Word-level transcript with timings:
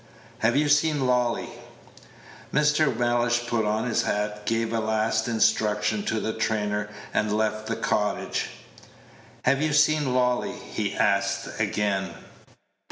Have 0.39 0.55
you 0.55 0.67
seen 0.67 1.05
Lolly?" 1.05 1.51
Mr. 2.51 2.87
Mellish 2.97 3.45
put 3.45 3.65
on 3.65 3.85
his 3.87 4.01
hat, 4.01 4.47
gave 4.47 4.73
a 4.73 4.79
last 4.79 5.27
instruction 5.27 6.01
to 6.05 6.19
the 6.19 6.33
trainer, 6.33 6.89
and 7.13 7.31
left 7.31 7.67
the 7.67 7.75
cottage. 7.75 8.49
"Have 9.45 9.61
you 9.61 9.73
seen 9.73 10.15
Lolly?" 10.15 10.53
he 10.55 10.95
asked 10.95 11.59
again. 11.59 12.15